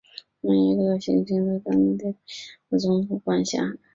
[0.39, 2.15] 每一个行星都由当地的
[2.71, 3.75] 行星总督管辖。